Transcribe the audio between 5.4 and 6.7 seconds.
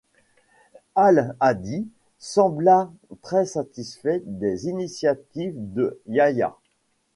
de Yaḥyā.